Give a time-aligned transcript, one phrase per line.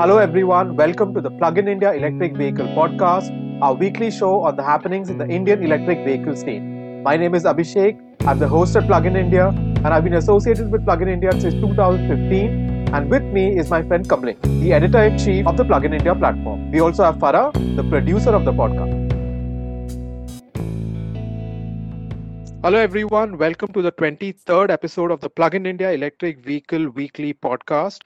[0.00, 0.76] Hello, everyone.
[0.76, 5.10] Welcome to the Plug in India Electric Vehicle Podcast, our weekly show on the happenings
[5.10, 7.02] in the Indian electric vehicle scene.
[7.02, 7.98] My name is Abhishek.
[8.24, 11.32] I'm the host at Plug in India, and I've been associated with Plug in India
[11.32, 12.94] since 2015.
[12.94, 15.92] And with me is my friend Kamlesh, the editor in chief of the Plug in
[15.92, 16.70] India platform.
[16.70, 18.94] We also have Farah, the producer of the podcast.
[22.62, 23.36] Hello, everyone.
[23.36, 28.02] Welcome to the 23rd episode of the Plug in India Electric Vehicle Weekly Podcast.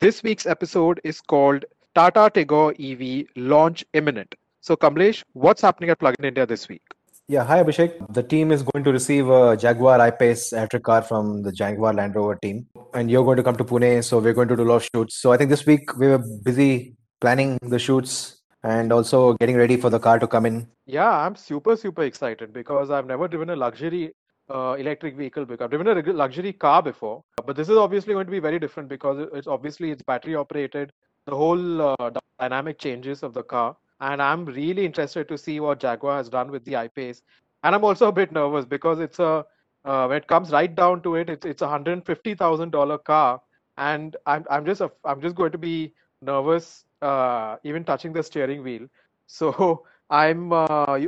[0.00, 4.34] This week's episode is called Tata Tigor EV Launch Imminent.
[4.60, 6.82] So, Kamlesh, what's happening at Plug in India this week?
[7.28, 8.12] Yeah, hi Abhishek.
[8.12, 12.16] The team is going to receive a Jaguar I-Pace electric car from the Jaguar Land
[12.16, 14.70] Rover team, and you're going to come to Pune, so we're going to do a
[14.70, 15.20] lot of shoots.
[15.20, 19.76] So I think this week we were busy planning the shoots and also getting ready
[19.76, 20.66] for the car to come in.
[20.86, 24.12] Yeah, I'm super super excited because I've never driven a luxury
[24.50, 25.64] uh, electric vehicle before.
[25.64, 28.88] I've driven a luxury car before, but this is obviously going to be very different
[28.88, 30.92] because it's obviously it's battery operated.
[31.26, 35.80] The whole uh, dynamic changes of the car, and I'm really interested to see what
[35.80, 37.22] Jaguar has done with the I-Pace.
[37.62, 39.46] And I'm also a bit nervous because it's a
[39.84, 42.98] uh, when it comes right down to it, it's it's a hundred fifty thousand dollar
[42.98, 43.40] car,
[43.78, 48.22] and I'm I'm just a, I'm just going to be nervous uh, even touching the
[48.22, 48.88] steering wheel.
[49.26, 50.98] So I'm uh,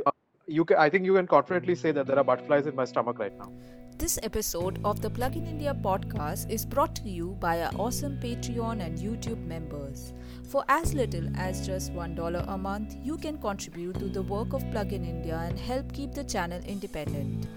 [0.47, 3.19] you, can, I think you can confidently say that there are butterflies in my stomach
[3.19, 3.51] right now.
[3.97, 8.17] This episode of the Plug in India podcast is brought to you by our awesome
[8.17, 10.13] Patreon and YouTube members.
[10.43, 14.69] For as little as just $1 a month, you can contribute to the work of
[14.71, 17.47] Plug in India and help keep the channel independent.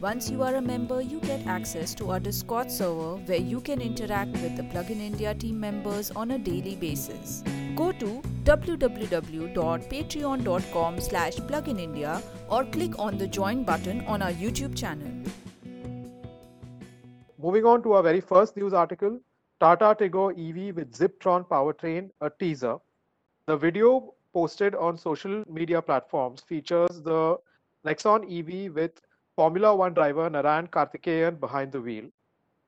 [0.00, 3.80] Once you are a member, you get access to our Discord server where you can
[3.80, 7.42] interact with the Plug in India team members on a daily basis.
[7.80, 8.08] Go to
[8.44, 15.10] www.patreon.com slash pluginindia or click on the join button on our YouTube channel.
[17.38, 19.18] Moving on to our very first news article,
[19.60, 22.76] Tata Tigor EV with Ziptron powertrain, a teaser.
[23.46, 27.38] The video posted on social media platforms features the
[27.86, 29.00] Nexon EV with
[29.36, 32.10] Formula One driver Narain Karthikeyan behind the wheel.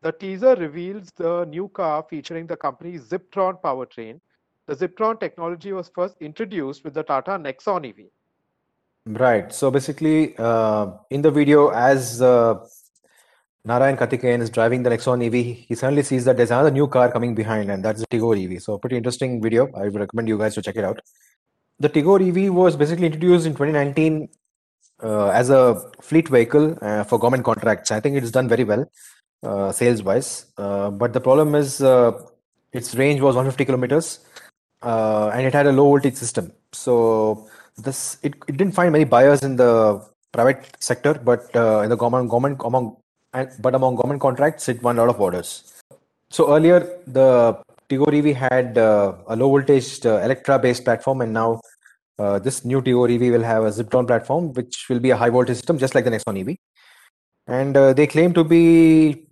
[0.01, 4.19] The teaser reveals the new car featuring the company's Ziptron powertrain,
[4.67, 8.07] the Ziptron technology was first introduced with the Tata Nexon EV.
[9.07, 9.53] Right.
[9.53, 12.55] So basically, uh, in the video, as uh,
[13.67, 17.11] Narain Karthikeyan is driving the Nexon EV, he suddenly sees that there's another new car
[17.11, 18.63] coming behind, and that's the Tigor EV.
[18.63, 19.69] So pretty interesting video.
[19.75, 21.01] I would recommend you guys to check it out.
[21.81, 24.29] The Tigor EV was basically introduced in 2019
[25.03, 27.91] uh, as a fleet vehicle uh, for government contracts.
[27.91, 28.89] I think it's done very well
[29.43, 30.47] uh, sales wise.
[30.57, 31.81] Uh, but the problem is
[32.73, 34.21] its range was 150 kilometers
[34.83, 36.53] uh, and it had a low voltage system.
[36.73, 41.91] So this it, it didn't find many buyers in the private sector, but uh, in
[41.91, 42.97] the government government among
[43.61, 45.73] but among government contracts, it won a lot of orders.
[46.31, 51.33] So earlier the Tigor EV had uh, a low voltage uh, Electra based platform, and
[51.33, 51.61] now
[52.19, 55.31] uh, this new Tigor EV will have a Ziptron platform, which will be a high
[55.31, 56.57] voltage system, just like the Nexon EV.
[57.47, 59.27] And uh, they claim to be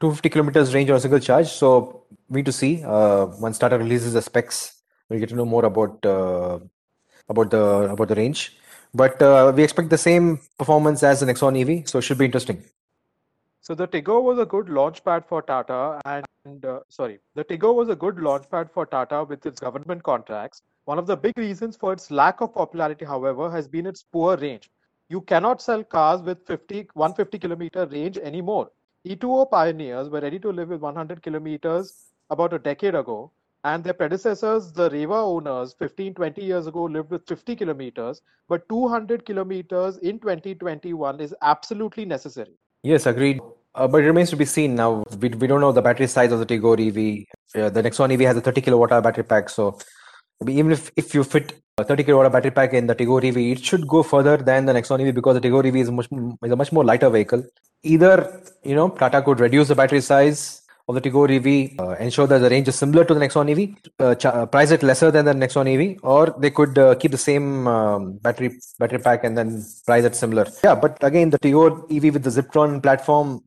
[0.00, 1.48] 250 kilometers range on a single charge.
[1.48, 4.83] So we to see uh, once Tata releases the specs
[5.14, 6.58] we'll get to know more about uh,
[7.28, 7.64] about the
[7.94, 8.56] about the range.
[8.92, 12.24] But uh, we expect the same performance as the Nexon EV, so it should be
[12.24, 12.62] interesting.
[13.60, 17.88] So the Tigor was a good launchpad for Tata, and uh, sorry, the Tigor was
[17.88, 20.62] a good launchpad for Tata with its government contracts.
[20.84, 24.36] One of the big reasons for its lack of popularity, however, has been its poor
[24.36, 24.70] range.
[25.08, 28.70] You cannot sell cars with 50, 150 kilometer range anymore.
[29.06, 33.30] E2O pioneers were ready to live with 100 kilometers about a decade ago,
[33.64, 38.68] and their predecessors, the Reva owners, 15, 20 years ago lived with 50 kilometers, but
[38.68, 42.52] 200 kilometers in 2021 is absolutely necessary.
[42.82, 43.40] Yes, agreed.
[43.74, 45.02] Uh, but it remains to be seen now.
[45.18, 47.24] We, we don't know the battery size of the Tigor EV.
[47.60, 49.48] Uh, the Nexon EV has a 30 kilowatt hour battery pack.
[49.48, 49.78] So
[50.46, 53.64] even if, if you fit a 30 kilowatt battery pack in the Tigor EV, it
[53.64, 56.08] should go further than the Nexon EV because the Tigor EV is much
[56.44, 57.42] is a much more lighter vehicle.
[57.82, 62.26] Either you know Tata could reduce the battery size of the Tigor EV, uh, ensure
[62.26, 65.10] that the range is similar to the Nexon EV, uh, ch- uh, price it lesser
[65.10, 69.24] than the Nexon EV, or they could uh, keep the same um, battery battery pack
[69.24, 70.46] and then price it similar.
[70.62, 73.42] Yeah, but again, the Tigor EV with the Ziptron platform,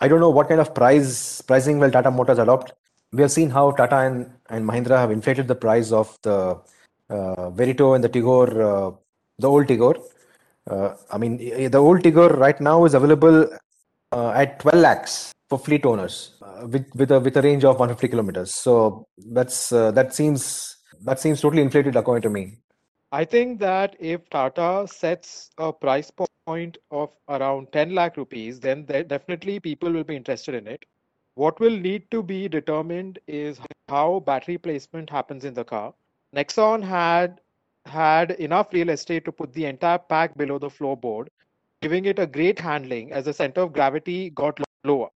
[0.00, 2.72] I don't know what kind of price pricing will Tata Motors adopt.
[3.12, 6.58] We have seen how Tata and, and Mahindra have inflated the price of the
[7.08, 8.96] uh, Verito and the Tigor, uh,
[9.38, 10.02] the old Tigor.
[11.10, 13.48] I mean, the old Tigor right now is available
[14.12, 18.08] at 12 lakhs for fleet owners uh, with with a with a range of 150
[18.08, 18.54] kilometers.
[18.54, 22.58] So that's uh, that seems that seems totally inflated according to me.
[23.10, 26.10] I think that if Tata sets a price
[26.46, 30.84] point of around 10 lakh rupees, then definitely people will be interested in it.
[31.34, 33.58] What will need to be determined is
[33.88, 35.94] how battery placement happens in the car.
[36.34, 37.40] Nexon had
[37.86, 41.28] had enough real estate to put the entire pack below the floorboard,
[41.80, 45.08] giving it a great handling as the center of gravity got lower.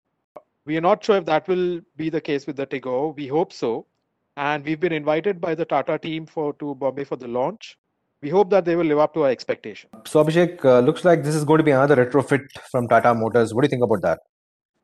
[0.66, 3.16] We are not sure if that will be the case with the Tigor.
[3.16, 3.88] We hope so.
[4.38, 7.78] And we've been invited by the Tata team for to Bombay for the launch.
[8.22, 9.90] We hope that they will live up to our expectation.
[10.06, 13.56] So Abhishek, uh, looks like this is going to be another retrofit from Tata Motors.
[13.56, 14.19] What do you think about that?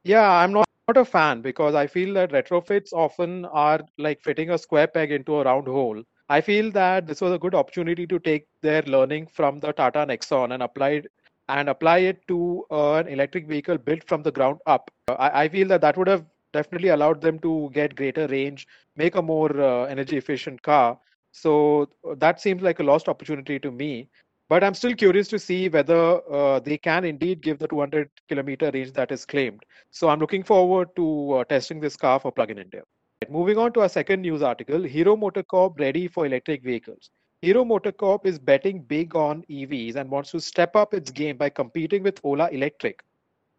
[0.03, 4.49] Yeah, I'm not, not a fan because I feel that retrofits often are like fitting
[4.49, 6.01] a square peg into a round hole.
[6.29, 9.99] I feel that this was a good opportunity to take their learning from the Tata
[9.99, 11.03] Nexon and apply
[11.49, 14.91] and apply it to uh, an electric vehicle built from the ground up.
[15.09, 19.15] I, I, feel that that would have definitely allowed them to get greater range, make
[19.15, 20.97] a more uh, energy efficient car.
[21.31, 24.09] So that seems like a lost opportunity to me.
[24.49, 28.71] But I'm still curious to see whether uh, they can indeed give the 200 kilometer
[28.73, 29.63] range that is claimed.
[29.91, 32.83] So I'm looking forward to uh, testing this car for Plug in India.
[33.29, 37.09] Moving on to our second news article Hero MotoCorp ready for electric vehicles.
[37.43, 41.49] Hero MotoCorp is betting big on EVs and wants to step up its game by
[41.49, 43.03] competing with Ola Electric.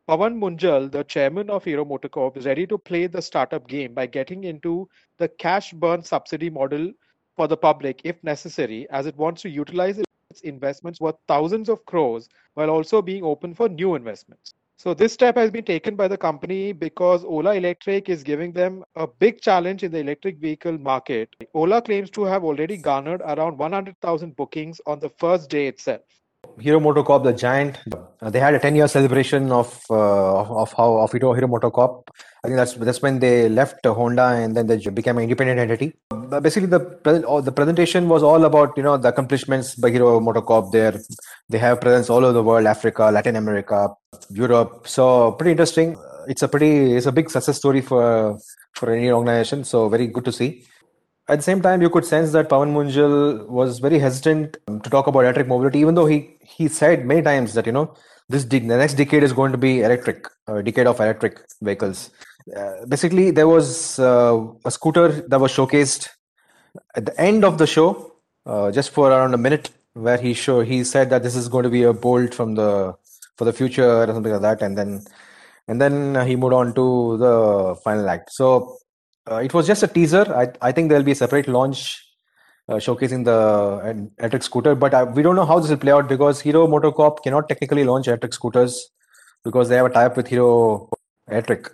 [0.08, 4.04] Pawan Munjal, the chairman of Hero MotoCorp, is ready to play the startup game by
[4.04, 4.88] getting into
[5.18, 6.90] the cash burn subsidy model
[7.36, 11.84] for the public if necessary, as it wants to utilize its investments worth thousands of
[11.86, 14.54] crores while also being open for new investments.
[14.80, 18.84] So this step has been taken by the company because Ola Electric is giving them
[18.94, 21.34] a big challenge in the electric vehicle market.
[21.52, 26.02] Ola claims to have already garnered around 100,000 bookings on the first day itself.
[26.60, 27.80] Hero MotoCorp, the giant,
[28.22, 32.06] uh, they had a 10-year celebration of uh, of how of Hero, Hero MotoCorp.
[32.44, 35.94] I think that's that's when they left Honda and then they became an independent entity.
[36.30, 36.80] But basically, the
[37.44, 40.72] the presentation was all about you know the accomplishments by Hero MotoCorp.
[40.72, 41.00] There,
[41.48, 43.88] they have presence all over the world, Africa, Latin America,
[44.30, 44.86] Europe.
[44.86, 45.96] So pretty interesting.
[46.26, 48.38] It's a pretty it's a big success story for
[48.74, 49.64] for any organization.
[49.64, 50.64] So very good to see.
[51.28, 55.06] At the same time, you could sense that Pawan Munjal was very hesitant to talk
[55.06, 57.94] about electric mobility, even though he he said many times that you know
[58.28, 62.10] this de- the next decade is going to be electric, a decade of electric vehicles.
[62.56, 66.08] Uh, basically, there was uh, a scooter that was showcased
[66.94, 68.12] at the end of the show,
[68.46, 71.64] uh, just for around a minute, where he show he said that this is going
[71.64, 72.94] to be a bolt from the
[73.36, 75.02] for the future or something like that, and then
[75.68, 78.32] and then he moved on to the final act.
[78.32, 78.78] So
[79.30, 80.24] uh, it was just a teaser.
[80.34, 82.04] I I think there'll be a separate launch
[82.68, 86.08] uh, showcasing the electric scooter, but I, we don't know how this will play out
[86.08, 88.90] because Hero MotoCorp cannot technically launch electric scooters
[89.44, 90.90] because they have a tie-up with Hero
[91.28, 91.70] Electric.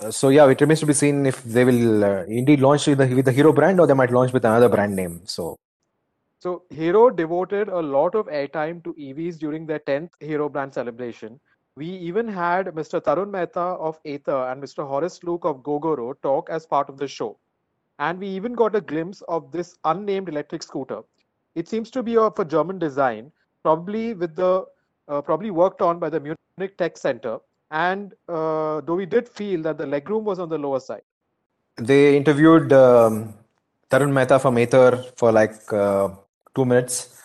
[0.00, 2.98] Uh, so yeah, it remains to be seen if they will uh, indeed launch with
[2.98, 5.20] the, with the Hero brand or they might launch with another brand name.
[5.24, 5.56] So
[6.38, 11.38] so Hero devoted a lot of airtime to EVs during their 10th Hero brand celebration.
[11.76, 12.98] We even had Mr.
[12.98, 14.88] Tarun Mehta of Ather and Mr.
[14.88, 17.38] Horace Luke of Gogoro talk as part of the show.
[17.98, 21.02] And we even got a glimpse of this unnamed electric scooter.
[21.54, 23.30] It seems to be of a German design,
[23.62, 24.64] probably with the
[25.08, 27.38] uh, probably worked on by the Munich Tech Center.
[27.70, 31.02] And uh, though we did feel that the legroom was on the lower side.
[31.76, 33.34] They interviewed um,
[33.90, 36.08] Tarun Mehta from Ather for like uh,
[36.54, 37.20] two minutes,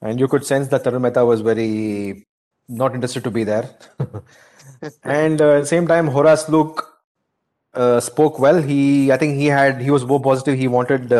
[0.00, 2.26] and you could sense that Tarun Mehta was very
[2.68, 3.68] not interested to be there.
[5.04, 6.88] and uh, at the same time, Horace Luke
[7.74, 8.60] uh, spoke well.
[8.62, 10.58] He, I think he had, he was more positive.
[10.58, 11.12] He wanted,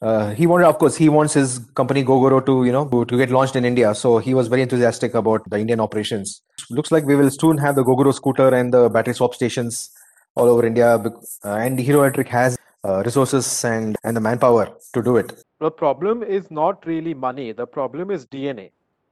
[0.00, 3.30] uh, he wanted, of course, he wants his company Gogoro to, you know, to, get
[3.30, 3.94] launched in India.
[3.94, 6.42] So he was very enthusiastic about the Indian operations.
[6.70, 9.90] Looks like we will soon have the Gogoro scooter and the battery swap stations
[10.36, 10.94] all over India.
[10.96, 11.10] Uh,
[11.44, 15.42] and Hero Electric has uh, resources and, and the manpower to do it.
[15.58, 17.50] The problem is not really money.
[17.50, 18.70] The problem is DNA.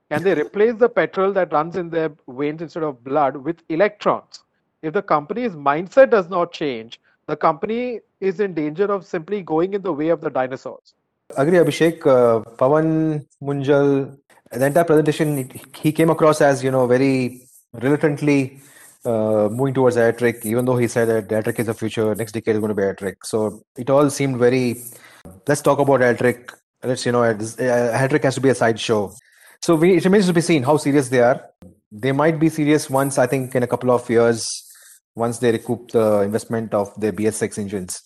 [0.08, 4.44] Can they replace the petrol that runs in their veins instead of blood with electrons?
[4.82, 9.74] If the company's mindset does not change, the company is in danger of simply going
[9.74, 10.94] in the way of the dinosaurs.
[11.36, 12.06] Agree, Abhishek.
[12.06, 14.16] Uh, Pawan Munjal,
[14.52, 17.42] the entire presentation, he came across as, you know, very
[17.72, 18.60] reluctantly
[19.04, 22.54] uh, moving towards electric, even though he said that electric is the future, next decade
[22.54, 23.24] is going to be electric.
[23.24, 24.82] So it all seemed very,
[25.46, 26.52] let's talk about electric.
[26.82, 29.12] Let's, you know, electric has to be a sideshow.
[29.62, 31.42] So we, it remains to be seen how serious they are.
[31.90, 34.62] They might be serious once, I think, in a couple of years,
[35.16, 38.00] once they recoup the investment of their BS6 engines.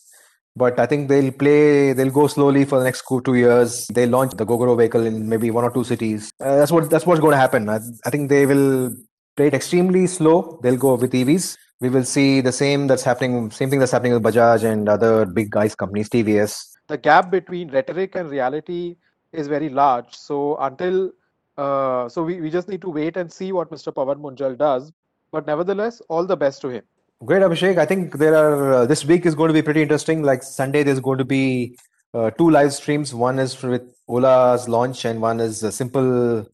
[0.57, 3.87] But I think they'll play, they'll go slowly for the next two years.
[3.89, 6.31] They launch the Gogoro vehicle in maybe one or two cities.
[6.41, 7.69] Uh, that's what that's what's going to happen.
[7.69, 8.95] I, I think they will
[9.37, 10.59] play it extremely slow.
[10.63, 11.57] They'll go with EVs.
[11.81, 15.25] We will see the same that's happening, same thing that's happening with Bajaj and other
[15.25, 16.67] big guys companies, TVS.
[16.89, 18.97] The gap between rhetoric and reality
[19.33, 20.15] is very large.
[20.15, 21.13] So until
[21.57, 23.93] uh, so we, we just need to wait and see what Mr.
[23.95, 24.93] Pawan Munjal does.
[25.33, 26.83] But nevertheless, all the best to him.
[27.23, 27.77] Great, Abhishek.
[27.77, 30.23] I think there are uh, this week is going to be pretty interesting.
[30.23, 31.77] Like Sunday, there's going to be
[32.15, 33.15] uh, two live streams.
[33.15, 36.47] One is with Ola's launch, and one is uh, Simple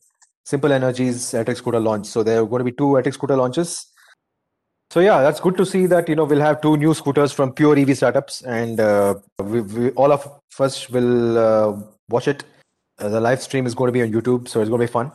[0.44, 2.06] Simple Energy's electric scooter launch.
[2.08, 3.86] So there are going to be two electric scooter launches.
[4.90, 7.52] So yeah, that's good to see that you know we'll have two new scooters from
[7.52, 12.42] pure EV startups, and uh, we, we, all of us will uh, watch it.
[12.98, 14.92] Uh, the live stream is going to be on YouTube, so it's going to be
[14.92, 15.12] fun.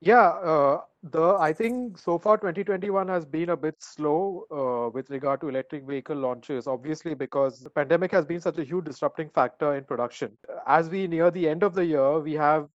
[0.00, 0.78] Yeah,
[1.12, 5.48] the I think so far 2021 has been a bit slow uh, with regard to
[5.48, 6.66] electric vehicle launches.
[6.66, 10.36] Obviously, because the pandemic has been such a huge disrupting factor in production.
[10.66, 12.68] As we near the end of the year, we have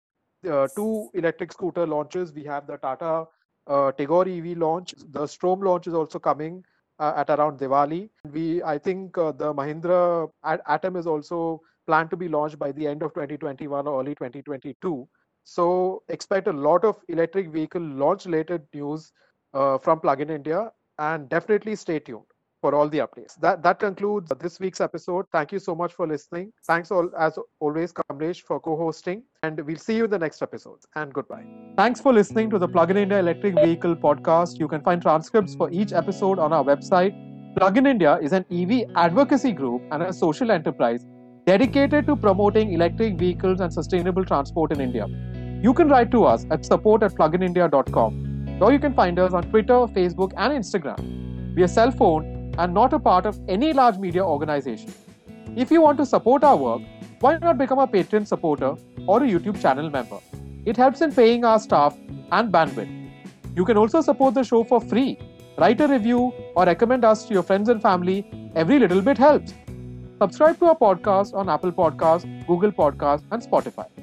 [0.50, 2.34] uh, two electric scooter launches.
[2.34, 3.26] We have the Tata
[3.68, 4.94] uh, Tigor EV launch.
[5.12, 6.64] The Strom launch is also coming
[7.00, 8.10] uh, at around Diwali.
[8.32, 12.88] We, I think, uh, the Mahindra Atom is also planned to be launched by the
[12.88, 15.08] end of 2021 or early 2022.
[15.44, 19.12] So expect a lot of electric vehicle launch related news
[19.54, 22.26] uh, from Plug-in India, and definitely stay tuned
[22.62, 23.36] for all the updates.
[23.42, 25.26] That that concludes this week's episode.
[25.32, 26.54] Thank you so much for listening.
[26.66, 30.80] Thanks all as always, Kamlesh, for co-hosting, and we'll see you in the next episode.
[30.96, 31.44] And goodbye.
[31.78, 34.60] Thanks for listening to the Plug-in India Electric Vehicle podcast.
[34.60, 37.20] You can find transcripts for each episode on our website.
[37.58, 41.06] Plug-in India is an EV advocacy group and a social enterprise
[41.46, 45.08] dedicated to promoting electric vehicles and sustainable transport in India.
[45.64, 49.44] You can write to us at support at pluginindia.com or you can find us on
[49.50, 51.56] Twitter, Facebook, and Instagram.
[51.56, 54.94] We are self owned and not a part of any large media organization.
[55.56, 56.82] If you want to support our work,
[57.22, 58.76] why not become a Patreon supporter
[59.08, 60.20] or a YouTube channel member?
[60.66, 61.98] It helps in paying our staff
[62.34, 62.94] and bandwidth.
[63.56, 65.18] You can also support the show for free.
[65.58, 68.26] Write a review or recommend us to your friends and family.
[68.54, 69.54] Every little bit helps.
[70.22, 74.03] Subscribe to our podcast on Apple Podcasts, Google Podcasts, and Spotify.